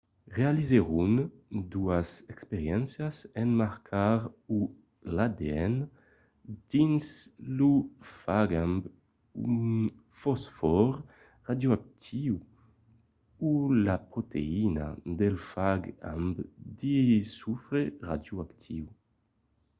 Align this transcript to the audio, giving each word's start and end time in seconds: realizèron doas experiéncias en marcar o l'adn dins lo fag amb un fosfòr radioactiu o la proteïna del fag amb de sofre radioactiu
realizèron 0.37 1.13
doas 1.73 2.09
experiéncias 2.33 3.15
en 3.41 3.47
marcar 3.63 4.17
o 4.55 4.57
l'adn 5.15 5.75
dins 6.71 7.05
lo 7.57 7.71
fag 8.21 8.49
amb 8.65 8.81
un 9.47 9.65
fosfòr 10.21 10.89
radioactiu 11.49 12.33
o 13.49 13.51
la 13.85 13.97
proteïna 14.11 14.87
del 15.19 15.35
fag 15.51 15.81
amb 16.15 16.33
de 16.81 16.97
sofre 17.39 17.81
radioactiu 18.09 18.83